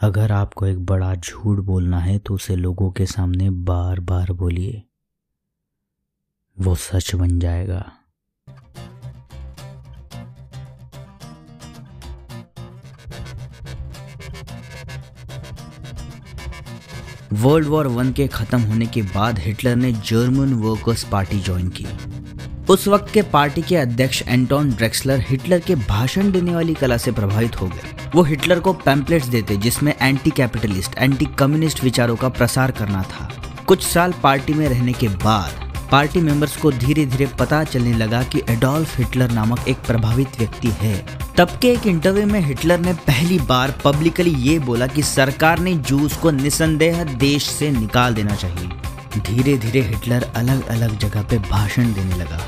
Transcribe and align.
अगर 0.00 0.32
आपको 0.32 0.66
एक 0.66 0.84
बड़ा 0.86 1.14
झूठ 1.14 1.58
बोलना 1.58 1.98
है 1.98 2.18
तो 2.18 2.34
उसे 2.34 2.56
लोगों 2.56 2.90
के 2.90 3.06
सामने 3.06 3.50
बार 3.50 4.00
बार 4.00 4.32
बोलिए। 4.32 4.82
वो 6.56 6.74
सच 6.74 7.14
बन 7.14 7.38
जाएगा। 7.38 7.92
वर्ल्ड 17.32 17.66
वॉर 17.66 17.86
वन 17.86 18.12
के 18.12 18.28
खत्म 18.28 18.60
होने 18.60 18.86
के 18.86 19.02
बाद 19.02 19.38
हिटलर 19.38 19.76
ने 19.76 19.92
जर्मन 19.92 20.54
वर्कर्स 20.54 21.04
पार्टी 21.04 21.40
ज्वाइन 21.40 21.68
की। 21.68 21.86
उस 22.70 22.88
वक्त 22.88 23.12
के 23.12 23.22
पार्टी 23.22 23.62
के 23.62 23.76
अध्यक्ष 23.76 24.22
एंटोन 24.26 24.72
ड्रेक्सलर 24.72 25.20
हिटलर 25.20 25.60
के 25.60 25.74
भाषण 25.74 26.32
देने 26.32 26.54
वाली 26.54 26.74
कला 26.74 26.96
से 26.96 27.12
प्रभावित 27.12 27.60
हो 27.60 27.66
गए। 27.66 27.97
वो 28.14 28.22
हिटलर 28.22 28.60
को 28.60 28.72
पैम्पलेट्स 28.72 29.26
देते 29.26 29.56
जिसमें 29.56 29.94
एंटी 30.02 30.30
कैपिटलिस्ट 30.30 30.94
एंटी 30.98 31.26
कम्युनिस्ट 31.38 31.82
विचारों 31.84 32.16
का 32.16 32.28
प्रसार 32.28 32.70
करना 32.70 33.02
था। 33.02 33.30
कुछ 33.66 33.82
साल 33.82 34.14
पार्टी 34.22 34.54
में 34.54 34.68
रहने 34.68 34.92
के 34.92 35.08
बाद, 35.08 35.66
पार्टी 35.90 36.20
मेंबर्स 36.20 36.56
को 36.56 36.70
धीरे 36.72 37.04
धीरे 37.06 37.26
पता 37.38 37.62
चलने 37.64 37.92
लगा 37.92 38.22
कि 38.22 38.42
एडोल्फ 38.48 38.98
हिटलर 38.98 39.30
नामक 39.30 39.68
एक 39.68 39.76
प्रभावित 39.76 40.38
व्यक्ति 40.38 40.68
है। 40.68 40.96
तब 41.36 41.58
के 41.62 41.72
एक 41.72 41.86
इंटरव्यू 41.86 42.26
में 42.26 42.40
हिटलर 42.40 42.80
ने 42.80 42.92
पहली 43.06 43.38
बार 43.38 43.74
पब्लिकली 43.84 44.30
ये 44.30 44.58
बोला 44.58 44.86
कि 44.86 45.02
सरकार 45.02 45.58
ने 45.58 45.74
जूस 45.74 46.16
को 46.16 46.30
निसंदेह 46.30 47.04
देश 47.04 47.46
से 47.48 47.70
निकाल 47.70 48.14
देना 48.14 48.34
चाहिए। 48.34 48.68
धीरे 49.20 49.56
धीरे 49.58 49.80
हिटलर 49.80 50.30
अलग 50.36 50.66
अलग 50.66 50.98
जगह 50.98 51.22
पे 51.22 51.38
भाषण 51.38 51.92
देने 51.92 52.16
लगा। 52.16 52.40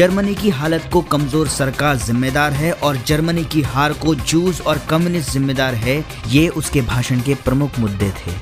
जर्मनी 0.00 0.34
की 0.34 0.50
हालत 0.50 0.88
को 0.92 1.00
कमज़ोर 1.02 1.48
सरकार 1.48 1.96
जिम्मेदार 1.96 2.52
है 2.52 2.70
और 2.72 2.96
जर्मनी 2.96 3.44
की 3.44 3.62
हार 3.62 3.92
को 3.92 4.14
जूस 4.14 4.60
और 4.60 4.78
कम्युनिस्ट 4.90 5.30
जिम्मेदार 5.30 5.74
है, 5.74 5.96
ये 6.28 6.46
उसके 6.48 6.82
भाषण 6.82 7.20
के 7.20 7.34
प्रमुख 7.34 7.78
मुद्दे 7.78 8.10
थे। 8.10 8.32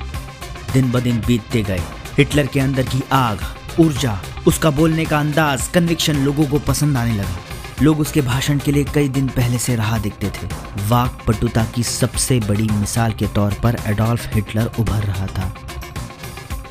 दिन 0.73 0.91
ब 0.91 0.99
दिन 0.99 1.19
बीतते 1.27 1.63
गए। 1.63 1.81
हिटलर 2.17 2.47
के 2.47 2.59
अंदर 2.59 2.83
की 2.83 3.01
आग, 3.11 3.39
ऊर्जा, 3.79 4.17
उसका 4.47 4.69
बोलने 4.69 5.05
का 5.05 5.19
अंदाज 5.19 5.67
कन्विक्शन 5.67 6.23
लोगों 6.25 6.45
को 6.45 6.59
पसंद 6.59 6.97
आने 6.97 7.15
लगा। 7.15 7.37
लोग 7.81 7.99
उसके 7.99 8.21
भाषण 8.21 8.59
के 8.59 8.71
लिए 8.71 8.83
कई 8.83 9.09
दिन 9.09 9.27
पहले 9.27 9.57
से 9.57 9.75
राह 9.75 9.97
देखते 9.97 10.29
थे। 10.29 10.47
वाक 10.87 11.23
पटुता 11.27 11.65
की 11.65 11.83
सबसे 11.83 12.39
बड़ी 12.39 12.69
मिसाल 12.69 13.13
के 13.13 13.27
तौर 13.27 13.53
पर 13.63 13.77
एडोल्फ 13.87 14.33
हिटलर 14.35 14.71
उभर 14.79 15.03
रहा 15.03 15.27
था। 15.27 15.53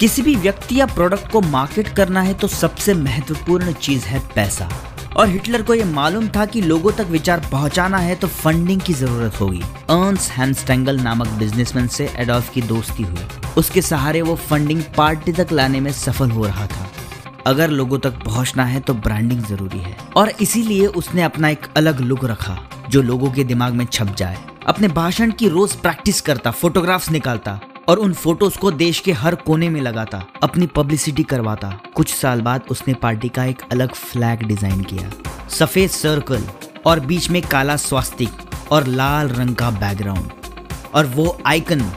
किसी 0.00 0.22
भी 0.22 0.34
व्यक्ति 0.36 0.78
या 0.80 0.84
प्रोडक्ट 0.86 1.30
को 1.30 1.40
मार्केट 1.40 1.88
करना 1.88 2.20
है 2.20 2.34
तो 2.34 2.48
सबसे 2.48 2.94
महत्वपूर्ण 2.94 3.72
चीज़ 3.72 4.04
है 4.04 4.18
पैसा। 4.34 4.68
और 5.16 5.28
हिटलर 5.28 5.62
को 5.62 5.74
यह 5.74 5.86
मालूम 5.86 6.28
था 6.28 6.44
कि 6.46 6.60
लोगों 6.60 6.90
तक 6.92 7.06
विचार 7.06 7.40
पहुंचाना 7.52 7.98
है 7.98 8.14
तो 8.14 8.26
फंडिंग 8.26 8.80
की 8.80 8.92
ज़रूरत 8.92 9.40
होगी। 9.40 9.60
अर्न्स 9.90 10.30
हैमस्टेंगल 10.30 11.00
नामक 11.00 11.28
बिजनेसमैन 11.28 11.88
से 11.88 12.06
एडोल्फ 12.16 12.52
की 12.54 12.62
दोस्ती 12.62 13.02
हुई। 13.02 13.26
उसके 13.56 13.82
सहारे 13.82 14.22
वो 14.22 14.36
फंडिंग 14.36 14.82
पार्टी 14.96 15.32
तक 15.32 15.52
लाने 15.52 15.80
में 15.80 15.90
सफल 15.92 16.30
हो 16.30 16.44
रहा 16.44 16.66
था। 16.66 16.88
अगर 17.46 17.70
लोगों 17.70 17.98
तक 17.98 18.22
पहुँचना 18.24 18.64
है 18.64 18.80
तो 18.80 18.94
ब्रांडिंग 18.94 19.42
ज़रूरी 19.42 19.78
है। 19.78 19.96
और 20.16 20.32
इसीलिए 20.40 20.86
उसने 20.86 21.22
अपना 21.22 21.48
एक 21.48 21.66
अलग 21.76 22.00
लुक 22.00 22.24
रखा, 22.24 22.58
जो 22.90 23.02
लोगों 23.02 23.30
के 23.30 23.44
दिमाग 23.44 23.72
में 23.72 23.84
छप 23.84 24.14
जाए। 24.18 24.38
अपने 24.66 24.88
भाषण 24.88 25.30
की 25.30 25.48
रोज 25.48 25.72
प्रैक्टिस 25.72 26.20
करता 26.20 26.50
फोटोग्राफ्स 26.50 27.10
निकालता। 27.10 27.60
और 27.88 27.98
उन 27.98 28.12
फ़ोटोज़ 28.12 28.58
को 28.58 28.70
देश 28.70 29.00
के 29.00 29.12
हर 29.12 29.34
कोने 29.34 29.68
में 29.68 29.80
लगाता, 29.80 30.22
अपनी 30.42 30.66
पब्लिसिटी 30.66 31.22
करवाता। 31.22 31.68
कुछ 31.94 32.14
साल 32.14 32.40
बाद 32.40 32.64
उसने 32.70 32.94
पार्टी 32.94 33.28
का 33.28 33.44
एक 33.44 33.62
अलग 33.72 33.92
फ्लैग 33.92 34.42
डिज़ाइन 34.42 34.82
किया। 34.82 35.10
सफ़ेद 35.48 35.90
सर्कल 35.90 36.42
और 36.86 37.00
बीच 37.00 37.30
में 37.30 37.42
काला 37.42 37.76
स्वास्तिक 37.76 38.72
और 38.72 38.86
लाल 38.86 39.28
रंग 39.28 39.54
का 39.54 39.70
बैकग्राउंड। 39.70 40.30
और 40.94 41.06
वो 41.06 41.38
आइकन, 41.46 41.90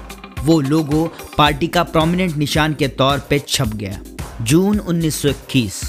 वो 0.43 0.59
लोगो 0.61 1.05
पार्टी 1.37 1.67
का 1.67 1.83
प्रोमिनेंट 1.83 2.35
निशान 2.37 2.73
के 2.73 2.87
तौर 2.87 3.19
पे 3.19 3.39
छप 3.39 3.67
गया। 3.67 3.99
जून 4.41 4.79
1921 4.79 5.83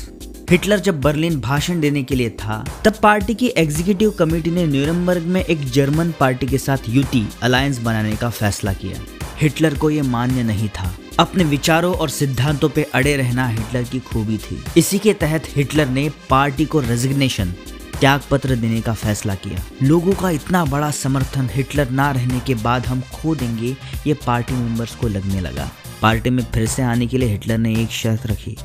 हिटलर 0.50 0.78
जब 0.78 1.00
बर्लिन 1.00 1.40
भाषण 1.40 1.80
देने 1.80 2.02
के 2.02 2.14
लिए 2.14 2.30
था, 2.30 2.64
तब 2.84 2.94
पार्टी 3.02 3.34
की 3.34 3.46
एग्जीक्यूटिव 3.46 4.10
कमेटी 4.10 4.50
ने 4.50 4.66
न्यूरमबर्ग 4.66 5.22
में 5.22 5.44
एक 5.44 5.64
जर्मन 5.70 6.12
पार्टी 6.20 6.46
के 6.46 6.58
साथ 6.58 6.88
यूटी 6.88 7.26
अलायंस 7.42 7.78
बनाने 7.78 8.16
का 8.16 8.30
फैसला 8.30 8.72
किया। 8.72 9.21
हिटलर 9.42 9.74
को 9.74 9.90
ये 9.90 10.02
मान्य 10.02 10.42
नहीं 10.42 10.68
था। 10.68 10.94
अपने 11.18 11.44
विचारों 11.44 11.94
और 11.94 12.08
सिद्धांतों 12.08 12.68
पे 12.68 12.82
अड़े 12.94 13.16
रहना 13.16 13.46
हिटलर 13.48 13.82
की 13.82 13.98
खूबी 14.00 14.38
थी। 14.38 14.62
इसी 14.76 14.98
के 14.98 15.12
तहत 15.14 15.46
हिटलर 15.56 15.88
ने 15.88 16.08
पार्टी 16.30 16.64
को 16.64 16.80
रेजिग्नेशन 16.80 17.54
त्याग 18.00 18.20
पत्र 18.30 18.56
देने 18.56 18.80
का 18.80 18.92
फैसला 18.94 19.34
किया। 19.34 19.62
लोगों 19.82 20.12
का 20.12 20.30
इतना 20.30 20.64
बड़ा 20.64 20.90
समर्थन 20.90 21.48
हिटलर 21.54 21.90
ना 21.90 22.10
रहने 22.10 22.40
के 22.40 22.54
बाद 22.54 22.86
हम 22.86 23.00
खो 23.12 23.34
देंगे, 23.34 23.76
ये 24.06 24.14
पार्टी 24.26 24.54
मेंबर्स 24.54 24.94
को 24.94 25.08
लगने 25.08 25.40
लगा। 25.40 25.70
पार्टी 26.02 26.30
में 26.30 26.44
फिर 26.44 26.66
से 26.66 26.82
आने 26.82 27.06
के 27.06 27.18
लिए 27.18 27.28
हिटलर 27.28 27.58
ने 27.58 27.74
एक 27.82 27.90
शर्त 27.90 28.26
रखी। 28.26 28.56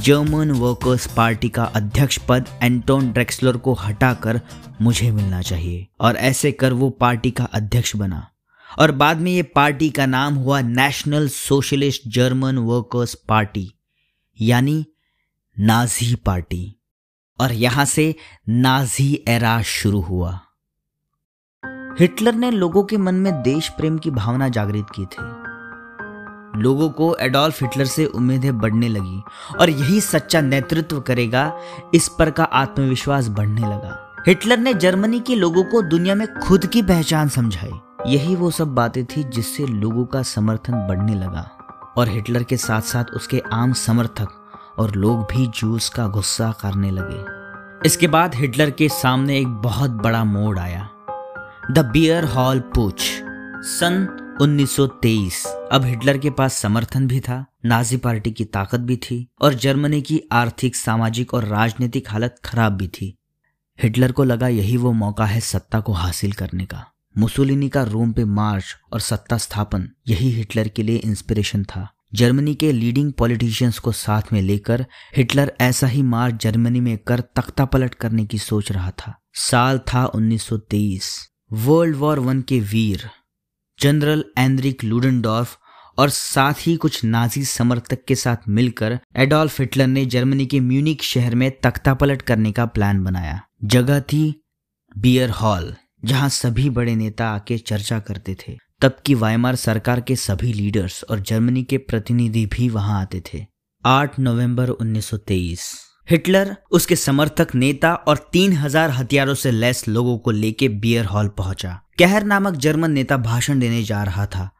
जर्मन 0.00 0.50
वर्कर्स 0.50 1.06
पार्टी 1.06 1.48
का 1.48 1.64
अध्यक्ष 1.64 2.18
पद 2.18 2.46
एंटोन 2.62 3.10
ड्रेक्सलर 3.12 3.56
को 3.56 3.72
हटाकर 3.74 4.40
मुझे 4.82 5.10
मिलना 5.10 5.42
चाहिए, 5.42 5.86
और 6.00 6.16
ऐसे 6.16 6.52
कर 6.52 6.72
वो 6.72 6.90
पार्टी 6.90 7.30
का 7.30 7.44
अध्यक्ष 7.44 7.96
बना। 7.96 8.26
और 8.78 8.92
बाद 8.92 9.16
में 9.16 9.32
ये 9.32 9.42
पार्टी 9.42 9.90
का 9.90 10.06
नाम 10.06 10.34
हुआ 10.34 10.60
national 10.60 11.28
socialist 11.28 12.02
German 12.06 12.58
workers 12.58 13.14
party 13.14 13.74
यानी 14.40 14.86
नाजी 15.60 16.14
पार्टी। 16.14 16.76
और 17.40 17.52
यहाँ 17.52 17.84
से 17.84 18.14
नाजी 18.48 19.24
एरा 19.28 19.62
शुरू 19.62 20.00
हुआ। 20.00 20.40
हिटलर 22.00 22.34
ने 22.34 22.50
लोगों 22.50 22.84
के 22.84 22.96
मन 22.96 23.14
में 23.14 23.42
देश 23.42 23.68
प्रेम 23.68 23.98
की 23.98 24.10
भावना 24.10 24.48
जागृत 24.48 24.86
की 24.98 25.02
थी। 25.02 25.50
लोगों 26.62 26.90
को 26.90 27.16
एडोल्फ 27.16 27.62
हिटलर 27.62 27.84
से 27.84 28.06
उम्मीदें 28.06 28.58
बढ़ने 28.58 28.88
लगी 28.88 29.22
और 29.60 29.70
यही 29.70 30.00
सच्चा 30.00 30.40
नेतृत्व 30.40 31.00
करेगा, 31.00 31.60
इस 31.94 32.08
पर 32.18 32.30
का 32.30 32.44
आत्मविश्वास 32.44 33.28
बढ़ने 33.28 33.60
लगा। 33.60 34.14
हिटलर 34.28 34.58
ने 34.58 34.74
जर्मनी 34.74 35.20
के 35.20 35.34
लोगों 35.34 35.64
को 35.64 35.82
दुनिया 35.82 36.14
में 36.14 36.38
खुद 36.38 36.66
की 36.66 36.82
पहचान 36.82 37.28
समझाई। 37.28 37.89
यही 38.06 38.34
वो 38.34 38.50
सब 38.50 38.74
बातें 38.74 39.04
थी 39.04 39.24
जिससे 39.24 39.66
लोगों 39.66 40.06
का 40.06 40.22
समर्थन 40.22 40.72
बढ़ने 40.72 41.14
लगा 41.14 41.50
और 41.96 42.08
हिटलर 42.08 42.42
के 42.42 42.56
साथ 42.56 42.80
साथ 42.80 43.04
उसके 43.04 43.42
आम 43.52 43.72
समर्थक 43.72 44.28
और 44.78 44.94
लोग 44.94 45.22
भी 45.22 45.46
जूस 45.46 45.88
का 45.88 46.06
गुस्सा 46.06 46.52
करने 46.52 46.90
लगे। 46.90 47.24
इसके 47.86 48.06
बाद 48.06 48.34
हिटलर 48.34 48.70
के 48.70 48.88
सामने 48.88 49.38
एक 49.38 49.48
बहुत 49.48 49.90
बड़ा 49.90 50.24
मोड़ 50.24 50.58
आया। 50.58 50.88
द 51.70 51.90
बियर 51.92 52.24
हॉल 52.24 52.60
पुच 52.60 53.00
सन 53.62 54.16
1923 54.40 55.46
अब 55.72 55.84
हिटलर 55.84 56.18
के 56.18 56.30
पास 56.30 56.54
समर्थन 56.54 57.06
भी 57.06 57.20
था, 57.20 57.46
नाजी 57.64 57.96
पार्टी 57.96 58.30
की 58.30 58.44
ताकत 58.44 58.80
भी 58.80 58.96
थी 58.96 59.28
और 59.40 59.54
जर्मनी 59.54 60.02
की 60.02 60.22
आर्थिक, 60.32 60.76
सामाजिक 60.76 61.34
और 61.34 61.44
राजनीतिक 61.44 62.10
हालत 62.10 62.36
खराब 62.44 62.72
भी 62.72 62.88
थी। 62.88 63.18
हिटलर 63.82 64.12
को 64.12 64.24
लगा 64.24 64.48
यही 64.48 64.76
वो 64.76 64.92
मौका 64.92 65.24
है 65.24 65.40
सत्ता 65.40 65.80
को 65.80 65.92
हासिल 65.92 66.32
करने 66.32 66.66
का। 66.66 66.89
मुसोलिनी 67.18 67.68
का 67.68 67.82
रोम 67.82 68.12
पे 68.12 68.24
मार्च 68.24 68.64
और 68.92 69.00
सत्ता 69.00 69.38
स्थापन 69.38 69.88
यही 70.08 70.30
हिटलर 70.30 70.68
के 70.68 70.82
लिए 70.82 70.96
इंस्पिरेशन 70.96 71.64
था। 71.64 71.88
जर्मनी 72.14 72.54
के 72.54 72.72
लीडिंग 72.72 73.12
पॉलिटिशियंस 73.12 73.78
को 73.78 73.92
साथ 73.92 74.22
में 74.32 74.42
लेकर 74.42 74.86
हिटलर 75.16 75.52
ऐसा 75.60 75.86
ही 75.86 76.02
मार्च 76.02 76.34
जर्मनी 76.34 76.80
में 76.80 76.98
कर 76.98 77.20
तख्ता 77.20 77.64
पलट 77.64 77.94
करने 77.94 78.24
की 78.24 78.38
सोच 78.38 78.72
रहा 78.72 78.90
था। 78.90 79.20
साल 79.34 79.78
था 79.78 80.04
1923 80.06 81.30
वर्ल्ड 81.52 81.96
वॉर 81.96 82.18
वन 82.18 82.42
के 82.42 82.60
वीर 82.60 83.10
जनरल 83.80 84.24
एंड्रिक 84.38 84.84
लूडनडॉर्फ 84.84 85.58
और 85.98 86.10
साथ 86.10 86.54
ही 86.58 86.76
कुछ 86.76 87.04
नाजी 87.04 87.44
समर्थक 87.44 88.04
के 88.08 88.14
साथ 88.14 88.36
मिलकर 88.48 89.00
एडोल्फ 89.16 89.60
हिटलर 89.60 89.86
ने 89.86 90.06
जर्मनी 90.06 90.46
के 90.46 90.60
म्यूनिक 90.60 91.02
शहर 91.02 91.34
में 91.34 91.50
तख्ता 91.60 91.94
पलट 91.94 92.22
करने 92.22 92.52
का 92.52 92.66
प्लान 92.66 93.04
बनाया। 93.04 93.40
जगह 93.64 94.00
थी 94.00 94.42
बियर 94.98 95.30
हॉल 95.30 95.74
जहाँ 96.02 96.28
सभी 96.28 96.68
बड़े 96.70 96.94
नेता 96.96 97.28
आके 97.28 97.58
चर्चा 97.58 97.98
करते 97.98 98.36
थे, 98.38 98.56
तब 98.80 98.96
की 99.06 99.14
वायमार 99.14 99.56
सरकार 99.56 100.00
के 100.00 100.16
सभी 100.16 100.52
लीडर्स 100.52 101.02
और 101.04 101.20
जर्मनी 101.20 101.62
के 101.62 101.78
प्रतिनिधि 101.78 102.44
भी 102.46 102.68
वहाँ 102.68 103.00
आते 103.00 103.22
थे। 103.24 103.44
8 103.84 104.18
नवंबर 104.18 104.70
1923 104.70 105.68
हिटलर, 106.08 106.54
उसके 106.70 106.96
समर्थक 106.96 107.54
नेता 107.54 107.94
और 107.94 108.28
तीन 108.32 108.52
हज़ार 108.52 108.90
हथियारों 108.90 109.34
से 109.34 109.50
लैस 109.50 109.86
लोगों 109.88 110.16
को 110.18 110.30
लेके 110.30 110.68
बियर 110.68 111.04
हॉल 111.04 111.28
पहुँचा। 111.28 111.80
कहर 111.98 112.24
नामक 112.24 112.54
जर्मन 112.56 112.90
नेता 112.90 113.16
भाषण 113.18 113.60
देने 113.60 113.82
जा 113.82 114.02
रहा 114.02 114.26
था। 114.26 114.50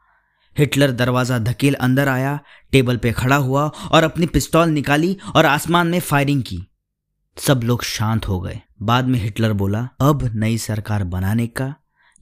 हिटलर 0.55 0.91
दरवाज़ा 0.91 1.37
धकेल 1.39 1.73
अंदर 1.73 2.07
आया, 2.07 2.39
टेबल 2.71 2.97
पे 2.97 3.11
खड़ा 3.11 3.35
हुआ 3.35 3.67
और 3.67 4.03
अपनी 4.03 4.25
पिस्तौल 4.25 4.69
निकाली 4.69 5.17
और 5.35 5.45
आसमान 5.45 5.87
में 5.87 5.99
फायरिंग 5.99 6.43
की। 6.43 6.65
सब 7.37 7.61
लोग 7.63 7.83
शांत 7.83 8.27
हो 8.27 8.39
गए। 8.39 8.61
बाद 8.81 9.05
में 9.05 9.19
हिटलर 9.19 9.53
बोला, 9.53 9.89
अब 9.99 10.31
नई 10.35 10.57
सरकार 10.57 11.03
बनाने 11.03 11.47
का, 11.47 11.75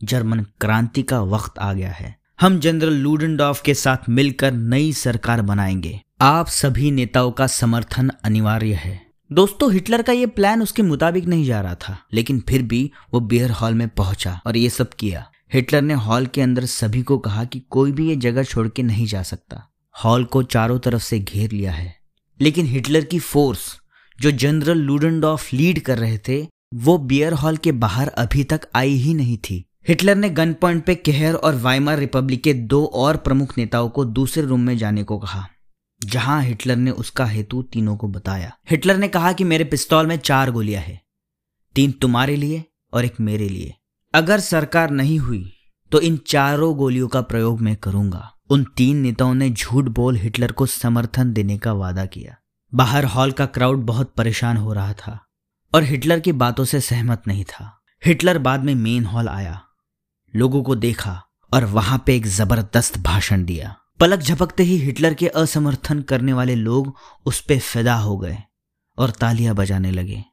जर्मन 0.04 0.40
क्रांति 0.40 1.04
का 1.04 1.22
वक्त 1.22 1.60
आ 1.60 1.74
गया 1.74 1.92
है। 1.92 2.20
हम 2.42 2.60
जनरल 2.60 2.94
लूडेनडॉफ 2.94 3.62
के 3.62 3.74
साथ 3.74 4.10
मिलकर 4.10 4.52
नई 4.52 4.94
सरकार 4.94 5.42
बनाएँगे। 5.42 6.02
आप 6.22 6.48
सभी 6.48 6.92
नेताओं 6.92 7.32
का 7.32 7.48
समर्थन 7.48 8.12
अनिवार्य 8.24 8.74
है। 8.74 9.08
दोस्तों, 9.32 9.74
हिटलर 9.74 10.02
का 10.02 10.14
ये 10.14 10.26
प्लान 10.26 10.62
उसके 10.62 10.82
मुताबिक 10.82 11.26
नहीं 11.26 11.46
जा 11.46 11.62
रहा 11.62 11.76
था, 11.76 12.06
लेकिन 12.14 12.44
फिर 12.50 12.64
भी 12.64 12.92
वो 13.14 13.20
बियर 13.20 13.52
हॉल 13.52 13.74
में 13.74 13.90
पहुँचा 13.90 14.42
और 14.46 14.58
ये 14.58 14.70
सब 14.70 14.90
किया। 14.90 15.32
हिटलर 15.54 15.82
ने 15.82 15.94
हॉल 15.94 16.26
के 16.26 16.42
अंदर 16.42 16.66
सभी 16.66 17.02
को 17.02 17.18
कहा 17.18 17.44
कि 17.44 17.60
कोई 17.60 17.92
भी 17.92 18.10
ये 18.10 18.16
जगह 18.16 18.44
छोड़ 18.44 18.68
के 18.68 18.84
नहीं 18.84 19.06
जा 19.06 19.24
सकता। 19.24 19.70
हॉल 20.04 20.26
को 20.26 20.44
चारों 20.44 20.80
तरफ़ 20.80 21.04
से 21.04 21.20
घेर 21.20 21.52
लिया 21.52 21.72
है। 21.72 21.96
लेकिन 22.42 22.66
हिटलर 22.66 23.04
की 23.04 23.20
फोर्स 23.20 23.80
जो 24.20 24.32
जनरल 24.34 24.78
लूडेंडॉफ 24.78 25.54
लीड 25.54 25.80
कर 25.82 25.98
रहे 25.98 26.18
थे, 26.28 26.46
वो 26.76 26.98
बियर 27.00 27.34
हॉल 27.34 27.58
के 27.58 27.72
बाहर 27.74 28.08
अभी 28.08 28.44
तक 28.44 28.68
आई 28.76 28.96
ही 28.96 29.14
नहीं 29.14 29.38
थी। 29.40 29.64
हिटलर 29.88 30.16
ने 30.16 30.30
गन 30.30 30.54
पॉइंट 30.54 30.84
पे 30.86 30.96
केहर 30.96 31.36
और 31.36 31.56
वाइमार 31.58 31.98
रिपब्लिक 31.98 32.42
के 32.44 32.54
दो 32.54 32.84
और 32.96 33.18
प्रमुख 33.18 33.58
नेताओं 33.58 33.90
को 33.90 34.06
दूसरे 34.08 34.44
रूम 34.44 34.62
में 34.62 34.78
जाने 34.78 35.04
को 35.04 35.18
कहा, 35.20 35.46
जहाँ 36.02 36.42
हिटलर 36.44 36.76
ने 36.76 36.92
उसका 36.94 37.26
हेतु 37.26 37.62
तीनों 37.64 37.96
को 37.98 38.08
बताया। 38.08 38.52
हिटलर 38.70 38.98
ने 38.98 39.08
कहा 39.08 39.32
कि 39.34 39.44
मेरे 39.44 39.64
पिस्तौल 39.66 40.08
में 40.08 40.18
चार 40.18 40.52
गोलियाँ 40.52 40.82
हैं, 40.84 41.00
तीन 41.76 41.92
तुम्हारे 41.92 42.36
लिए 42.36 42.64
और 42.94 43.06
एक 43.06 43.20
मेरे 43.22 43.48
लिए। 43.50 43.74
अगर 44.14 44.40
सरकार 44.40 44.92
नहीं 44.92 45.18
हुई 45.20 45.46
तो 45.92 46.00
इन 46.02 46.18
चारों 46.28 46.76
गोलियों 46.78 47.08
का 47.08 47.22
प्रयोग 47.24 47.62
मैं 47.62 47.76
करूँगा। 47.76 48.32
उन 48.50 48.64
तीन 48.78 48.98
नेताओं 48.98 49.34
ने 49.34 49.50
झूठ 49.50 49.86
बोल 49.92 50.18
हिटलर 50.18 50.52
को 50.52 50.66
समर्थन 50.66 51.34
देने 51.34 51.58
का 51.58 51.74
वादा 51.74 52.06
किया। 52.08 52.36
बाहर 52.74 53.06
हॉल 53.06 53.32
का 53.32 53.46
क्राउड 53.48 53.86
बहुत 53.86 54.14
परेशान 54.18 54.58
हो 54.58 54.74
रहा 54.74 54.94
था 54.96 55.20
और 55.74 55.84
हिटलर 55.84 56.20
की 56.20 56.32
बातों 56.34 56.66
से 56.66 56.80
सहमत 56.82 57.24
नहीं 57.28 57.44
था। 57.44 57.72
हिटलर 58.04 58.38
बाद 58.40 58.64
में 58.64 58.74
मेन 58.76 59.06
हॉल 59.06 59.28
आया, 59.30 59.60
लोगों 60.34 60.62
को 60.64 60.76
देखा 60.78 61.22
और 61.52 61.66
वहाँ 61.68 62.04
पे 62.06 62.16
एक 62.16 62.28
ज़बरदस्त 62.28 62.98
भाषण 63.00 63.46
दिया। 63.46 63.76
पलक 64.00 64.20
झपकते 64.20 64.64
ही 64.64 64.78
हिटलर 64.78 65.14
के 65.14 65.28
असमर्थन 65.28 66.02
करने 66.02 66.34
वाले 66.34 66.56
लोग 66.56 66.94
उस 67.26 67.42
पर 67.42 67.60
फिदा 67.60 67.96
हो 67.96 68.18
गए 68.18 68.38
और 68.98 69.10
तालियाँ 69.12 69.56
बजाने 69.56 69.92
लगे। 69.92 70.24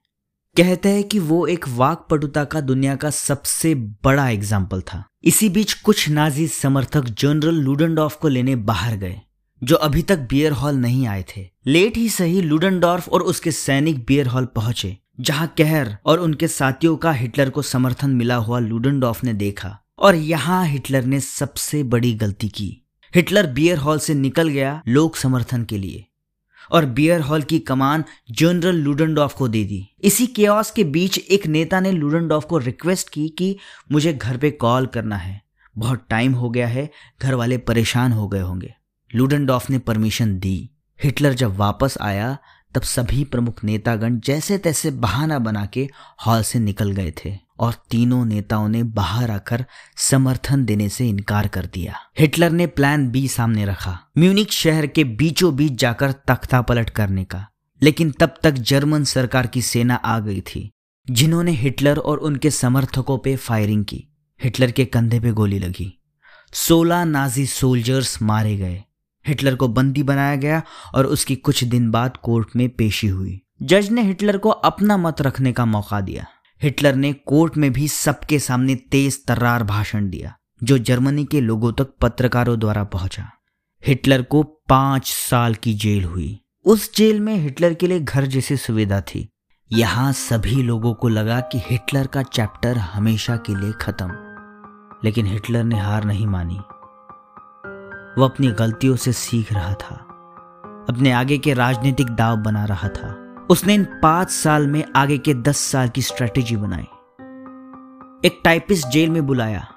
कहते 0.56 0.88
हैं 0.88 1.02
कि 1.04 1.18
वो 1.20 1.46
एक 1.46 1.68
वाक 1.68 2.06
पटुता 2.10 2.44
का 2.44 2.60
दुनिया 2.62 2.94
का 2.96 3.10
सबसे 3.10 3.74
बड़ा 4.04 4.28
एग्ज़ाम्पल 4.28 4.80
था। 4.82 5.04
इसी 5.24 5.48
बीच 5.48 5.72
कुछ 5.74 6.08
नाजी 6.08 6.46
समर्थक 6.48 7.08
जनरल 7.14 7.54
लूडनडॉफ 7.56 8.16
को 8.16 8.28
लेने 8.28 8.56
बाहर 8.56 8.96
गए। 8.96 9.20
जो 9.62 9.76
अभी 9.76 10.02
तक 10.02 10.18
बियर 10.18 10.52
हॉल 10.52 10.74
नहीं 10.74 11.06
आए 11.06 11.24
थे। 11.36 11.50
लेट 11.66 11.96
ही 11.96 12.08
सही 12.08 12.40
लूडनडॉर्फ 12.40 13.08
और 13.08 13.22
उसके 13.22 13.50
सैनिक 13.50 14.04
बियर 14.06 14.26
हॉल 14.26 14.44
पहुँचे, 14.44 14.96
जहाँ 15.20 15.54
कहर 15.58 15.96
और 16.06 16.18
उनके 16.18 16.48
साथियों 16.48 16.96
का 16.96 17.12
हिटलर 17.12 17.50
को 17.50 17.62
समर्थन 17.62 18.10
मिला 18.10 18.36
हुआ 18.36 18.58
लूडनडॉर्फ 18.58 19.24
ने 19.24 19.32
देखा। 19.32 19.78
और 19.98 20.14
यहाँ 20.14 20.66
हिटलर 20.66 21.04
ने 21.04 21.20
सबसे 21.20 21.82
बड़ी 21.82 22.14
गलती 22.14 22.48
की। 22.48 22.86
हिटलर 23.14 23.46
बियर 23.46 23.78
हॉल 23.78 23.98
से 23.98 24.14
निकल 24.14 24.48
गया 24.48 24.82
लोक 24.88 25.16
समर्थन 25.16 25.64
के 25.64 25.78
लिए। 25.78 26.06
और 26.70 26.86
बियर 26.86 27.20
हॉल 27.20 27.42
की 27.42 27.58
कमान 27.58 28.04
जनरल 28.30 28.76
लूडनडॉफ 28.76 29.34
को 29.34 29.48
दे 29.48 29.64
दी। 29.64 29.88
इसी 30.00 30.26
केओस 30.26 30.70
के 30.70 30.84
बीच 30.84 31.18
एक 31.18 31.46
नेता 31.46 31.80
ने 31.80 31.92
लूडनडॉफ 31.92 32.44
को 32.44 32.58
रिक्वेस्ट 32.58 33.08
की 33.08 33.28
कि 33.28 33.56
मुझे 33.92 34.12
घर 34.12 34.36
पे 34.36 34.50
कॉल 34.50 34.86
करना 34.86 35.16
है। 35.16 35.42
बहुत 35.78 36.06
टाइम 36.10 36.32
हो 36.32 36.50
गया 36.50 36.66
है 36.66 36.90
घर 37.22 37.34
वाले 37.34 37.58
परेशान 37.58 38.12
हो 38.12 38.28
गए 38.28 38.40
होंगे। 38.40 38.74
लूडनडॉफ 39.16 39.70
ने 39.70 39.78
परमिशन 39.78 40.38
दी। 40.38 40.70
हिटलर 41.04 41.34
जब 41.34 41.56
वापस 41.56 41.98
आया, 42.00 42.38
तब 42.74 42.82
सभी 42.82 43.24
प्रमुख 43.24 43.64
नेतागण 43.64 44.20
जैसे 44.20 44.58
तैसे 44.58 44.90
बहाना 44.90 45.38
बना 45.38 45.66
के 45.66 45.88
हॉल 46.26 46.42
से 46.42 46.58
निकल 46.58 46.90
गए 46.90 47.12
थे 47.24 47.38
और 47.58 47.74
तीनों 47.90 48.24
नेताओं 48.24 48.68
ने 48.68 48.82
बाहर 48.82 49.30
आकर 49.30 49.66
समर्थन 49.96 50.64
देने 50.64 50.88
से 50.88 51.08
इनकार 51.08 51.48
कर 51.48 51.66
दिया। 51.66 51.94
हिटलर 52.18 52.50
ने 52.50 52.66
प्लान 52.66 53.10
बी 53.10 53.28
सामने 53.28 53.64
रखा 53.64 54.00
म्यूनिक 54.18 54.52
शहर 54.52 54.86
के 54.86 55.04
बीचों 55.04 55.56
बीच 55.56 55.72
जाकर 55.72 56.12
तख्ता 56.12 56.62
पलट 56.62 56.90
करने 56.90 57.24
का। 57.24 57.46
लेकिन 57.82 58.10
तब 58.10 58.34
तक 58.42 58.50
जर्मन 58.50 59.04
सरकार 59.04 59.46
की 59.46 59.62
सेना 59.62 59.94
आ 59.94 60.18
गई 60.18 60.40
थी, 60.40 60.72
जिन्होंने 61.10 61.52
हिटलर 61.52 61.98
और 61.98 62.18
उनके 62.18 62.50
समर्थकों 62.50 63.18
पे 63.18 63.36
फायरिंग 63.36 63.84
की। 63.84 64.08
हिटलर 64.44 64.70
के 64.70 64.84
कंधे 64.84 65.20
पे 65.20 65.30
गोली 65.30 65.58
लगी। 65.58 66.02
सोलह 66.52 67.04
नाजी 67.04 67.46
सोल्जर्स 67.46 68.22
मारे 68.22 68.56
गए। 68.56 68.82
हिटलर 69.26 69.54
को 69.54 69.68
बंदी 69.68 70.02
बनाया 70.02 70.36
गया 70.36 70.62
और 70.94 71.06
उसकी 71.06 71.36
कुछ 71.36 71.64
दिन 71.64 71.90
बाद 71.90 72.16
कोर्ट 72.16 72.48
में 72.56 72.68
पेशी 72.68 73.06
हुई। 73.06 73.40
जज 73.62 73.90
ने 73.90 74.02
हिटलर 74.02 74.38
को 74.38 74.48
अपना 74.48 74.96
मत 74.96 75.22
रखने 75.22 75.52
का 75.52 75.64
मौका 75.64 76.00
दिया। 76.00 76.26
हिटलर 76.62 76.94
ने 76.94 77.12
कोर्ट 77.12 77.56
में 77.56 77.72
भी 77.72 77.88
सबके 77.88 78.38
सामने 78.38 78.74
तेज 78.74 79.26
तर्रार 79.26 79.62
भाषण 79.62 80.10
दिया, 80.10 80.36
जो 80.62 80.78
जर्मनी 80.78 81.24
के 81.24 81.40
लोगों 81.40 81.72
तक 81.72 81.88
पत्रकारों 82.00 82.58
द्वारा 82.58 82.84
पहुँचा। 82.84 83.30
हिटलर 83.86 84.22
को 84.22 84.42
पाँच 84.42 85.06
साल 85.06 85.54
की 85.54 85.74
जेल 85.74 86.04
हुई। 86.04 86.40
उस 86.64 86.96
जेल 86.96 87.20
में 87.20 87.34
हिटलर 87.34 87.74
के 87.74 87.86
लिए 87.86 88.00
घर 88.00 88.26
जैसी 88.26 88.56
सुविधा 88.56 89.00
थी। 89.00 89.28
यहाँ 89.72 90.12
सभी 90.12 90.62
लोगों 90.62 90.94
को 90.94 91.08
लगा 91.08 91.40
कि 91.40 91.58
हिटलर 91.58 92.06
का 92.06 92.22
चैप्टर 92.22 92.78
हमेशा 92.78 93.36
के 93.36 93.60
लिए 93.60 93.72
खत्म। 93.72 94.10
लेकिन 95.04 95.26
हिटलर 95.26 95.64
ने 95.64 95.80
हार 95.80 96.04
नहीं 96.04 96.26
मानी। 96.26 96.58
वो 98.18 98.24
अपनी 98.24 98.48
गलतियों 98.48 98.96
से 98.96 99.12
सीख 99.12 99.52
रहा 99.52 99.72
था। 99.72 99.94
अपने 100.88 101.12
आगे 101.12 101.38
के 101.38 101.54
राजनीतिक 101.54 102.06
दाव 102.06 102.36
बना 102.36 102.64
रहा 102.64 102.88
था। 102.88 103.36
उसने 103.50 103.74
इन 103.74 103.84
पाँच 104.02 104.30
साल 104.30 104.66
में 104.66 104.84
आगे 104.96 105.18
के 105.18 105.34
दस 105.34 105.58
साल 105.58 105.88
की 105.88 106.02
स्ट्रेटेजी 106.02 106.56
बनाई। 106.56 106.86
एक 108.28 108.40
टाइपिस्ट 108.44 108.88
जेल 108.88 109.10
में 109.10 109.26
बुलाया। 109.26 109.68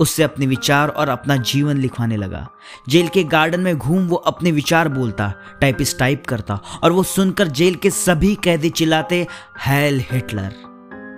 उससे 0.00 0.22
अपने 0.22 0.46
विचार 0.46 0.88
और 0.88 1.08
अपना 1.08 1.36
जीवन 1.36 1.76
लिखवाने 1.76 2.16
लगा। 2.16 2.48
जेल 2.88 3.08
के 3.08 3.24
गार्डन 3.24 3.60
में 3.60 3.78
घूम 3.78 4.06
वो 4.08 4.16
अपने 4.16 4.52
विचार 4.52 4.88
बोलता 4.88 5.32
टाइपिस्ट 5.60 5.98
टाइप 5.98 6.26
करता 6.26 6.60
और 6.82 6.92
वो 6.92 7.02
सुनकर 7.02 7.48
जेल 7.48 7.74
के 7.74 7.90
सभी 7.90 8.34
कैदी 8.34 8.70
चिल्लाते 8.70 9.26
हैल 9.66 10.00
हिटलर 10.00 10.54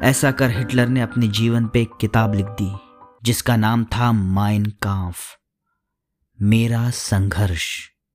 ऐसा 0.03 0.31
कर 0.31 0.51
हिटलर 0.51 0.89
ने 0.89 1.01
अपने 1.01 1.29
जीवन 1.29 1.67
पे 1.67 1.83
एक 1.83 1.91
किताब 2.01 2.35
लिख 2.35 2.47
दी, 2.47 2.73
जिसका 3.25 3.57
नाम 3.57 3.85
था 3.85 4.13
माइन 4.13 4.65
कांफ 4.65 5.17
मेरा 6.43 6.91
संघर्ष। 6.91 7.91